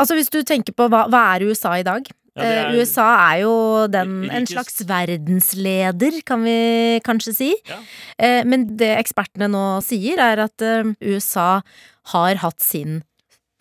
[0.00, 2.08] Altså hvis du tenker på hva, hva er USA i dag?
[2.34, 7.50] Ja, er- Eh, USA er jo den, en slags verdensleder, kan vi kanskje si.
[7.68, 7.76] Ja.
[8.18, 11.60] Eh, men det ekspertene nå sier, er at eh, USA
[12.14, 13.02] har hatt sin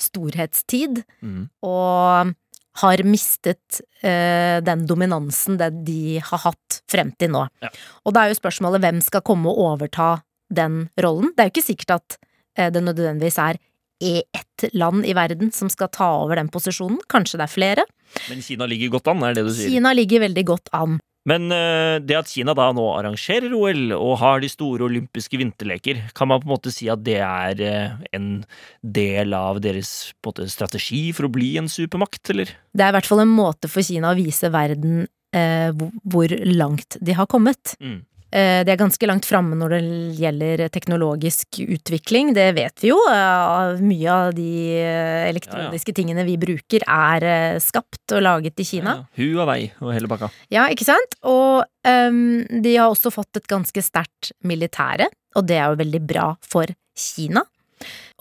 [0.01, 1.49] storhetstid, Mm.
[1.61, 2.33] og
[2.79, 7.43] har mistet eh, den dominansen det de har hatt frem til nå.
[7.63, 7.71] Ja.
[8.05, 10.13] Og da er jo spørsmålet hvem skal komme og overta
[10.51, 11.33] den rollen.
[11.35, 12.17] Det er jo ikke sikkert at
[12.57, 13.59] eh, det nødvendigvis er
[14.01, 16.97] ett land i verden som skal ta over den posisjonen.
[17.11, 17.85] Kanskje det er flere.
[18.31, 19.69] Men Kina ligger godt an, er det du sier?
[19.69, 20.97] Kina ligger veldig godt an.
[21.29, 26.01] Men eh, det at Kina da nå arrangerer OL og har de store olympiske vinterleker,
[26.17, 28.29] kan man på en måte si at det er eh, en
[28.81, 32.49] del av deres måte, strategi for å bli en supermakt, eller?
[32.73, 35.03] Det er i hvert fall en måte for Kina å vise verden
[35.35, 35.69] eh,
[36.03, 37.75] hvor langt de har kommet.
[37.77, 38.01] Mm.
[38.31, 39.81] Eh, De er ganske langt framme når det
[40.21, 42.99] gjelder teknologisk utvikling, det vet vi jo.
[43.11, 49.01] Eh, Mye av de eh, elektroniske tingene vi bruker er skapt og laget i Kina.
[49.01, 50.31] Ja, Hu og hele pakka.
[50.53, 51.17] Ja, ikke sant?
[51.27, 52.21] Og um,
[52.63, 56.71] de har også fått et ganske sterkt militære, og det er jo veldig bra for
[56.97, 57.43] Kina.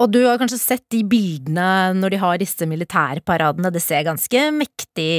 [0.01, 4.45] Og du har kanskje sett de bildene når de har disse militærparadene, det ser ganske
[4.57, 5.11] mektig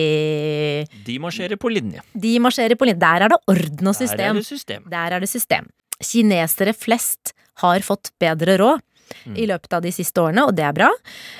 [1.05, 2.01] De marsjerer på linje.
[2.17, 3.01] De marsjerer på linje.
[3.03, 4.17] Der er det orden og system.
[4.17, 4.87] Der er det system.
[4.89, 5.69] Der er det system.
[6.01, 8.87] Kinesere flest har fått bedre råd
[9.25, 9.35] Mm.
[9.35, 10.89] i løpet av de siste årene, og det er bra.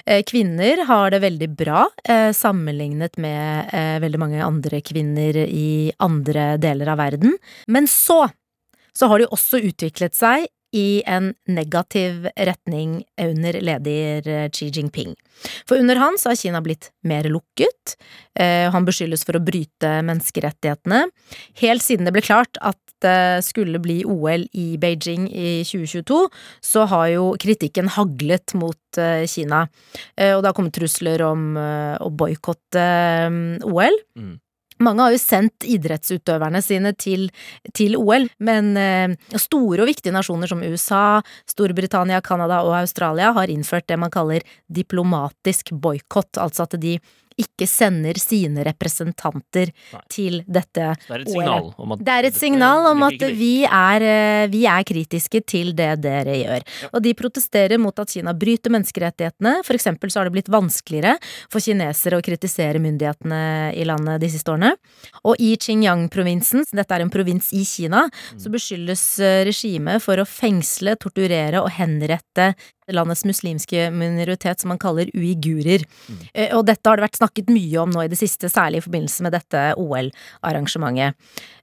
[0.05, 5.91] Eh, Kvinner har det veldig bra eh, sammenlignet med eh, veldig mange andre kvinner i
[6.03, 7.37] andre deler av verden.
[7.71, 8.25] Men så,
[8.91, 15.15] så har de også utviklet seg i en negativ retning under leder Xi Jinping.
[15.67, 17.95] For under han så har Kina blitt mer lukket,
[18.39, 21.05] eh, han beskyldes for å bryte menneskerettighetene.
[21.61, 26.19] Helt siden det ble klart at det skulle bli OL i Beijing i 2022,
[26.61, 29.65] så har jo kritikken haglet mot eh, Kina.
[30.15, 33.97] Eh, Og det har kommet trusler om eh, å boikotte eh, OL.
[34.15, 34.37] Mm.
[34.81, 37.29] Mange har jo sendt idrettsutøverne sine til,
[37.77, 43.51] til OL, men eh, store og viktige nasjoner som USA, Storbritannia, Canada og Australia har
[43.53, 46.97] innført det man kaller diplomatisk boikott, altså at de
[47.39, 50.01] ikke sender sine representanter Nei.
[50.11, 51.33] til dette Det er et OL.
[51.35, 53.63] signal om at det er et signal om at vi.
[53.65, 56.61] er, eh, vi er kritiske til det dere gjør.
[56.93, 59.63] Og de protesterer mot at Kina bryter menneskerettighetene.
[59.63, 61.17] For eksempel så har det blitt vanskeligere
[61.49, 64.75] for kinesere å kritisere myndighetene i landet de siste årene.
[65.23, 70.25] Og i Xinjiang-provinsen, dette er en provins i Kina, så beskyldes eh, regimet for å
[70.27, 72.55] fengsle, torturere og henrette
[72.89, 75.85] landets muslimske minoritet, som man kaller uigurer.
[76.07, 76.23] Mm.
[76.57, 79.25] Og dette har det vært snakket mye om nå i det siste, særlig i forbindelse
[79.25, 81.15] med dette OL-arrangementet.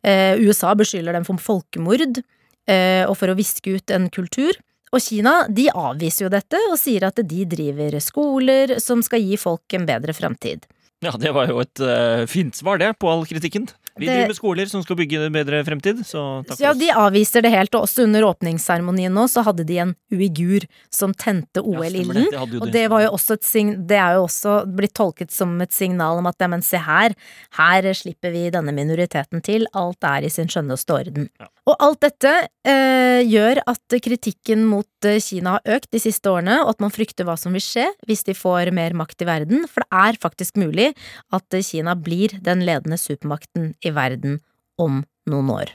[0.06, 2.22] Eh, USA beskylder dem for folkemord
[2.70, 4.58] eh, og for å viske ut en kultur.
[4.94, 9.36] Og Kina de avviser jo dette og sier at de driver skoler som skal gi
[9.40, 10.64] folk en bedre framtid.
[11.04, 13.68] Ja, det var jo et uh, fint svar, det, på all kritikken.
[13.98, 16.70] Vi Det- driver med skoler som skal bygge en bedre fremtid, så takk for ja,
[16.70, 16.78] oss.
[16.78, 21.14] de avviser det helt, og også under åpningsseremonien nå så hadde de en uigur som
[21.14, 22.28] tente OL-ilden.
[22.32, 25.54] Ja, Og det var jo også et sign, det er jo også blitt tolket som
[25.62, 27.14] et signal om at ja, men se her,
[27.58, 31.28] her slipper vi denne minoriteten til, alt er i sin skjønneste orden.
[31.38, 31.46] Ja.
[31.68, 32.30] Og alt dette
[32.64, 36.94] eh, gjør at kritikken mot eh, Kina har økt de siste årene, og at man
[36.94, 40.22] frykter hva som vil skje hvis de får mer makt i verden, for det er
[40.22, 40.87] faktisk mulig
[41.34, 44.40] at Kina blir den ledende supermakten i verden
[44.78, 45.74] om noen år.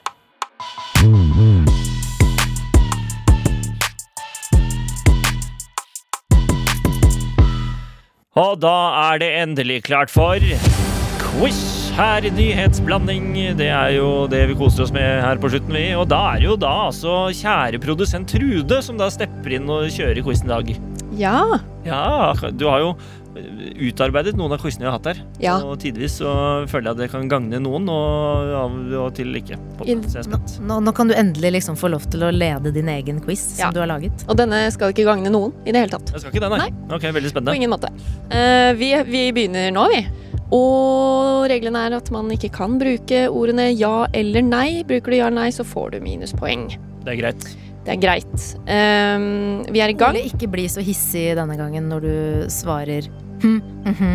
[8.34, 8.78] Og da
[9.12, 10.42] er det endelig klart for
[11.22, 11.60] quiz
[11.94, 13.28] her i Nyhetsblanding.
[13.60, 15.92] Det er jo det vi koser oss med her på slutten, vi.
[15.94, 19.86] Og da er det jo da altså kjære produsent Trude som da stepper inn og
[19.94, 20.74] kjører quizen i dag.
[21.20, 21.38] Ja.
[21.86, 22.96] Ja, du har jo
[23.34, 25.22] utarbeidet noen av quizene vi har hatt her.
[25.44, 25.56] Ja.
[25.66, 26.32] Og tidvis så
[26.70, 29.58] føler jeg at det kan gagne noen, og av og til ikke.
[29.86, 29.96] I-
[30.64, 33.66] Nå, nå, kan du endelig liksom få lov til å lede din egen quiz Ja.
[33.66, 34.26] som du har laget.
[34.28, 36.12] Og denne skal ikke gagne noen i det hele tatt.
[36.12, 36.70] Jeg skal ikke det, nei.
[36.94, 37.90] Ok, veldig På ingen måte.
[38.32, 40.06] Uh, vi, vi begynner nå, vi.
[40.54, 44.84] Og reglene er at man ikke kan bruke ordene ja eller nei.
[44.84, 46.68] Bruker du ja eller nei, så får du minuspoeng.
[47.04, 47.48] Det er greit.
[47.84, 48.46] Det er greit.
[48.64, 50.16] Um, vi er i gang.
[50.16, 52.16] Ole, ikke bli så hissig denne gangen når du
[52.54, 53.10] svarer
[53.44, 54.14] hm, mhm.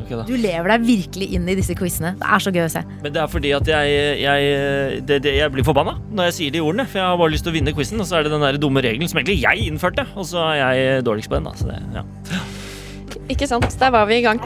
[0.00, 0.22] Ok da.
[0.28, 2.14] Du lever deg virkelig inn i disse quizene.
[2.20, 2.84] Det er så gøy å se.
[3.02, 6.54] Men det er fordi at jeg, jeg, det, det, jeg blir forbanna når jeg sier
[6.54, 6.86] de ordene.
[6.86, 8.62] For jeg har bare lyst til å vinne quizen, og så er det den der
[8.62, 10.06] dumme regelen som egentlig jeg innførte.
[10.14, 11.58] Og så er jeg dårligst på den, da.
[11.58, 12.06] Så det, ja.
[13.30, 13.66] Ikke sant?
[13.78, 14.40] Der var vi i gang.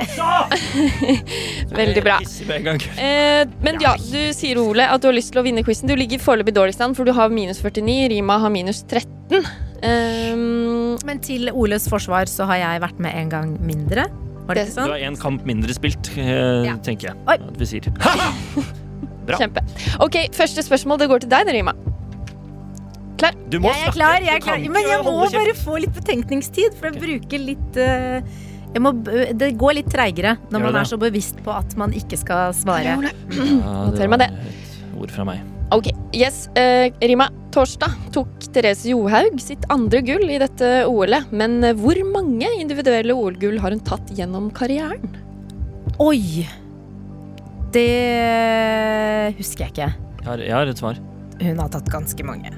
[1.74, 2.18] Veldig bra.
[2.20, 5.88] Eh, men ja, du sier Ole at du har lyst til å vinne quizen.
[5.90, 8.10] Du ligger foreløpig dårligst an, for du har minus 49.
[8.12, 9.40] Rima har minus 13.
[9.84, 14.06] Um, Men til Oles forsvar så har jeg vært med en gang mindre.
[14.44, 14.92] Var det Det- ikke Du sånn?
[14.92, 16.76] har én kamp mindre spilt, eh, Ja.
[16.76, 17.34] tenker jeg Oi.
[17.34, 17.80] at vi sier.
[19.26, 19.38] Bra.
[19.38, 19.60] kjempe.
[20.04, 20.98] Ok, første spørsmål.
[20.98, 21.72] Det går til deg, Rima.
[23.16, 23.32] Klar?
[23.48, 24.58] Du må Jeg er klar, jeg er klar.
[24.58, 28.22] Men jeg må bare få litt betenkningstid, for jeg bruker litt jeg
[28.82, 28.90] må,
[29.38, 30.80] Det går litt treigere når Gjør man det?
[30.84, 32.96] er så bevisst på at man ikke skal svare.
[32.96, 33.12] Ja,
[33.94, 34.30] det meg var det.
[34.32, 35.42] et ord fra meg.
[35.74, 36.44] Ok, yes.
[36.58, 41.30] uh, Rima, torsdag tok Therese Johaug sitt andre gull i dette OL-et.
[41.34, 45.16] Men eh, hvor mange individuelle OL-gull har hun tatt gjennom karrieren?
[46.02, 46.44] Oi!
[47.74, 47.88] Det
[49.38, 49.88] husker jeg ikke.
[50.20, 51.00] Jeg har, jeg har et svar.
[51.40, 52.52] Hun har tatt ganske mange.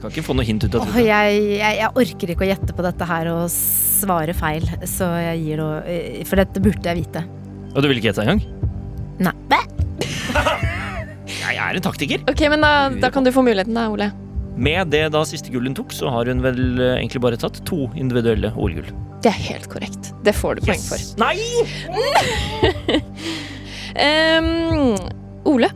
[0.00, 1.04] Kan ikke få noe hint ut av Åh, det.
[1.04, 5.42] jeg, jeg, jeg orker ikke å gjette på dette her og svare feil, så jeg
[5.44, 7.24] gir noe eh, For dette burde jeg vite.
[7.74, 8.42] Og du vil ikke gjette engang?
[9.20, 9.34] Nei.
[11.30, 12.22] Jeg er en taktiker.
[12.30, 12.70] Ok, men da,
[13.02, 14.08] da kan du få muligheten, da, Ole.
[14.60, 17.60] Med det da siste gull hun tok, så har hun vel eh, egentlig bare tatt
[17.68, 18.88] to individuelle OL-gull.
[19.22, 20.10] Det er helt korrekt.
[20.26, 21.04] Det får du poeng for.
[21.20, 21.36] Nei!
[24.40, 24.96] um,
[25.50, 25.70] Ole,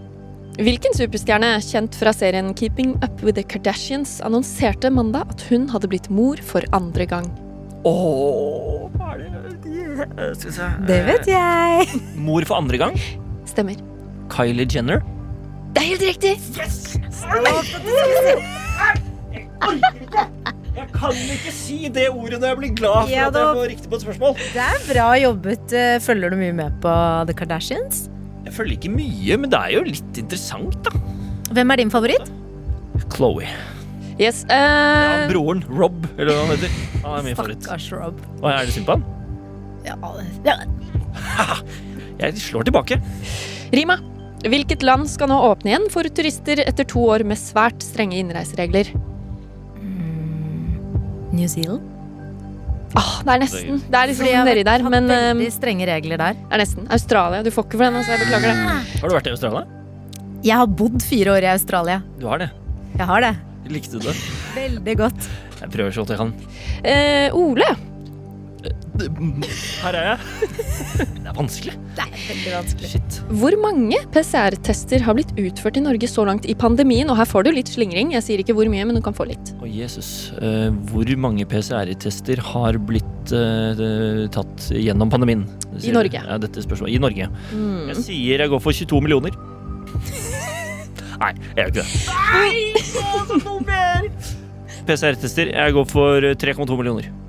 [0.61, 5.89] hvilken superstjerne kjent fra serien Keeping Up With The Kardashians annonserte mandag at hun hadde
[5.91, 7.27] blitt mor for andre gang?
[7.85, 10.69] Ååå er det Skal vi se.
[10.89, 11.85] Det vet jeg.
[11.85, 12.97] Eh, Mor for andre gang.
[13.47, 13.77] Stemmer.
[14.33, 15.03] Kylie Jenner.
[15.75, 16.35] Det er helt riktig!
[20.75, 23.69] Jeg kan ikke si det ordet når jeg blir glad for Ja, at jeg får
[23.71, 24.35] riktig på et spørsmål.
[24.55, 25.75] Det er bra jobbet.
[25.79, 26.95] Eh, Følger du mye med på
[27.29, 28.07] The Kardashians?
[28.45, 30.93] Jeg følger ikke mye, men det er jo litt interessant, da.
[31.55, 32.29] Hvem er din favoritt?
[33.15, 33.49] Chloé.
[34.21, 34.45] Yes.
[34.47, 35.65] Ja, eh, broren.
[35.71, 36.75] Rob, eller hva han heter.
[37.03, 37.65] Han er min favoritt.
[37.65, 38.21] Stakkars Rob.
[38.43, 39.07] Og er det synd på han?
[39.85, 39.97] Ja,
[40.47, 40.59] ja.
[42.23, 43.01] Jeg slår tilbake.
[43.75, 43.99] Rima.
[44.45, 48.93] Hvilket land skal nå åpne igjen for turister etter to år med svært strenge innreiseregler?
[51.35, 51.94] New Zealand?
[52.95, 53.81] Ah, det er nesten.
[53.91, 56.37] Det er liksom nedi der, men veldig strenge regler der.
[56.39, 56.87] det er nesten.
[56.95, 57.43] Australia.
[57.43, 58.13] Du får ikke for den, altså.
[58.15, 59.01] Jeg beklager det.
[59.01, 59.65] Har du vært i Australia?
[60.45, 62.03] Jeg har bodd fire år i Australia.
[62.21, 62.51] Du har det.
[62.95, 63.33] Jeg har det.
[63.73, 64.15] Likte du det?
[64.55, 65.29] Veldig godt.
[65.63, 66.33] Jeg prøver så godt jeg kan.
[66.85, 67.67] Eh, Ole,
[68.95, 70.19] Her er jeg.
[70.95, 71.73] Det er vanskelig.
[71.97, 72.91] Det er veldig vanskelig.
[72.93, 73.17] Shit.
[73.41, 77.11] hvor mange PCR-tester har blitt utført i Norge så langt i pandemien?
[77.11, 78.13] Og her får du litt slingring.
[78.15, 79.51] Jeg sier ikke hvor mye, men du kan få litt.
[79.59, 80.31] Å, Jesus.
[80.39, 85.43] Eh, hvor mange PCR-tester har blitt uh, tatt gjennom pandemien?
[85.83, 86.23] I Norge.
[86.23, 86.95] Ja, dette spørsmålet.
[86.95, 87.27] I Norge.
[87.51, 87.91] Mm.
[87.91, 89.35] Jeg sier jeg går for 22 millioner.
[91.25, 91.91] Nei, jeg gjør ikke det.
[94.87, 95.51] PCR-tester.
[95.51, 97.24] Jeg går for 3,2 millioner.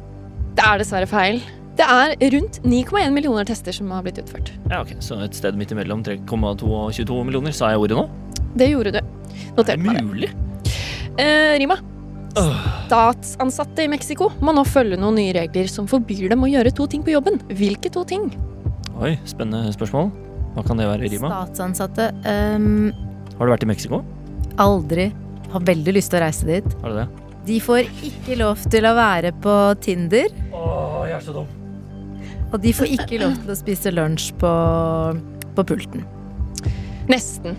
[0.55, 1.41] Det er dessverre feil.
[1.75, 4.53] Det er rundt 9,1 millioner tester som har blitt utført.
[4.71, 7.51] Ja, ok, Så et sted midt imellom 3,2 og 22 millioner.
[7.55, 8.05] Sa jeg ordet nå?
[8.55, 9.01] Det gjorde du.
[9.57, 10.05] Notert det meg det.
[10.07, 10.29] mulig?
[11.19, 11.75] Eh, Rima.
[12.35, 16.87] Statsansatte i Mexico må nå følge noen nye regler som forbyr dem å gjøre to
[16.91, 17.39] ting på jobben.
[17.51, 18.29] Hvilke to ting?
[18.99, 20.11] Oi, spennende spørsmål.
[20.55, 21.31] Hva kan det være, Rima?
[21.31, 22.09] Statsansatte
[22.55, 22.91] um,
[23.35, 24.03] Har du vært i Mexico?
[24.55, 25.09] aldri
[25.51, 26.75] har veldig lyst til å reise dit.
[26.79, 27.07] Har du det?
[27.45, 29.53] De får ikke lov til å være på
[29.85, 31.47] Tinder, Åh, jeg er så dum.
[32.51, 34.51] og de får ikke lov til å spise lunsj på,
[35.55, 36.05] på pulten.
[37.11, 37.55] Nesten.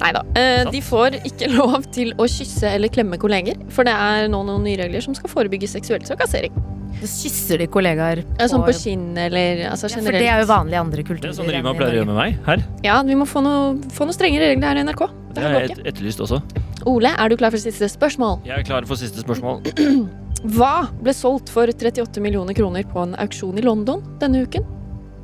[0.00, 0.22] Nei da.
[0.36, 4.42] Eh, de får ikke lov til å kysse eller klemme kolleger, for det er nå
[4.44, 6.52] noen nye regler som skal forebygge seksuell trakassering.
[6.96, 10.46] Så kysser de kollegaer Ja, Sånn på kinnet eller altså Ja, for det er jo
[10.48, 11.28] vanlig i andre Det kulturer.
[11.28, 12.62] er sånn Rima pleier å gjøre med meg her.
[12.86, 15.02] Ja, vi må få noe, få noe strengere regler her i NRK.
[15.04, 16.40] Det Det har jeg et- etterlyst også.
[16.86, 18.40] Ole, er du klar for siste spørsmål?
[18.46, 19.64] Jeg er klar for siste spørsmål.
[20.56, 24.66] Hva ble solgt for 38 millioner kroner på en auksjon i London denne uken?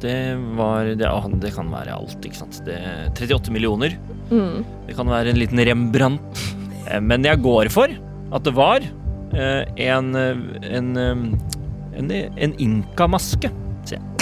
[0.03, 0.17] Det
[0.59, 2.59] var Det, ah, det kan være alt, ikke sant.
[2.67, 2.79] Det,
[3.15, 3.95] 38 millioner.
[4.33, 4.65] Mm.
[4.89, 6.43] Det kan være en liten Rembrandt.
[6.89, 7.95] Eh, Men jeg går for
[8.33, 13.53] at det var eh, en eh, en, en, en inkamaske.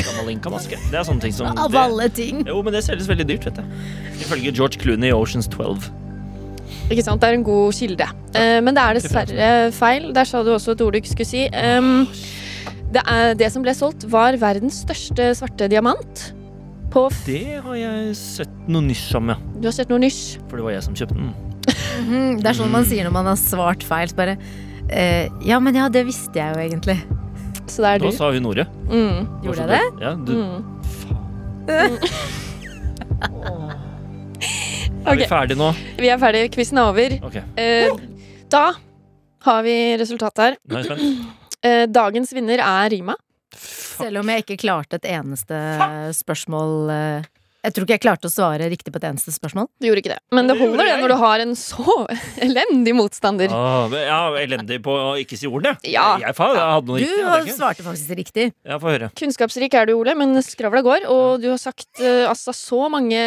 [0.00, 0.76] Gammel inkamaske.
[0.90, 2.44] Det er sånne ting som Av alle ting!
[2.48, 3.80] Jo, men det selges veldig dyrt, vet du.
[4.20, 5.88] Ifølge George Clooney i Oceans 12.
[6.90, 8.06] Ikke sant, Det er en god kilde.
[8.34, 10.12] Uh, men det er dessverre feil.
[10.16, 11.46] Der sa du også et ord du ikke skulle si.
[11.52, 12.06] Um,
[12.92, 16.32] det, er, det som ble solgt, var verdens største svarte diamant.
[16.90, 19.36] På f Det har jeg sett noe nysj om, ja.
[19.60, 20.40] Du har sett noe nysj?
[20.50, 21.30] For det var jeg som kjøpte den.
[22.00, 24.08] Mhm, Det er sånn man sier når man har svart feil.
[24.10, 24.34] Så bare
[24.90, 26.96] eh, Ja, men ja, det visste jeg jo egentlig.
[27.70, 28.16] Så det er Da du.
[28.16, 28.66] sa hun ordet.
[28.90, 29.28] Mm.
[29.44, 29.84] Gjorde jeg det?
[30.02, 30.64] Ja, du, Mm.
[35.06, 35.70] Er vi ferdige nå?
[35.98, 36.50] vi er ferdige.
[36.54, 37.14] Quizen er over.
[37.30, 37.42] Okay.
[37.56, 37.88] Eh,
[38.52, 38.64] da
[39.46, 40.56] har vi resultatet her.
[40.64, 41.36] nå er jeg spent.
[41.60, 43.12] Eh, dagens vinner er Rima.
[43.52, 45.58] Selv om jeg ikke klarte et eneste
[46.16, 47.26] spørsmål eh,
[47.60, 49.66] Jeg tror ikke jeg klarte å svare riktig på et eneste spørsmål.
[49.82, 50.20] Du gjorde ikke det.
[50.32, 51.96] Men det holder det når du har en så
[52.46, 53.52] elendig motstander.
[53.52, 55.74] Ah, ja, elendig på å ikke si ordene.
[55.84, 56.14] Ja.
[56.22, 57.56] Jeg, faen, jeg hadde noe Du riktig.
[57.58, 58.46] svarte faktisk riktig.
[58.64, 59.10] Ja, få høre.
[59.20, 61.04] Kunnskapsrik er du, Ole, men skravla går.
[61.12, 63.20] Og du har sagt eh, altså, så mange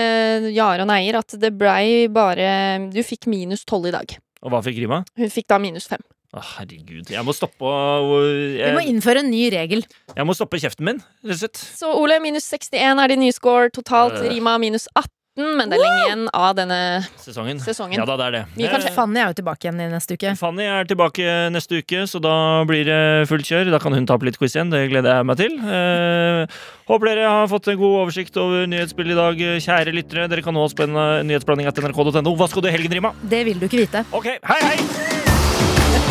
[0.50, 4.18] ja-er og nei-er at det blei bare Du fikk minus tolv i dag.
[4.44, 5.04] Og hva fikk Rima?
[5.20, 6.02] Hun fikk da minus fem.
[6.34, 7.12] Å, herregud.
[7.14, 9.84] Jeg må stoppe å- Vi må innføre en ny regel.
[10.18, 11.58] jeg må stoppe kjeften min, rett og slett.
[11.78, 13.70] Så Ole, minus 61 er din nye score.
[13.70, 14.30] Totalt Øh.
[14.32, 17.60] Rima minus 18, men det er lenge igjen av denne Sesongen.
[17.62, 17.98] Sesongen.
[17.98, 18.46] Ja da, det er det.
[18.56, 20.36] Vi kan- Eh, Fanny er jo tilbake igjen i neste uke.
[20.36, 23.70] Fanny er tilbake neste uke, så da blir det fullt kjør.
[23.70, 24.72] Da kan hun ta opp litt quiz igjen.
[24.72, 25.54] Det gleder jeg meg til.
[25.60, 26.48] Eh,
[26.90, 30.28] håper dere har fått en god oversikt over nyhetsbildet i dag, kjære lyttere.
[30.30, 32.36] Dere kan nå oss på en eh, nyhetsblanding etter nrk.no.
[32.36, 33.14] Hva skal du i helgen, Rima?
[33.24, 34.06] Det vil du ikke vite.
[34.12, 35.33] Ok, hei, hei!